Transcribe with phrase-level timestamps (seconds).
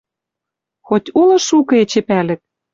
[0.87, 2.41] Хоть улы шукы эче пӓлӹк.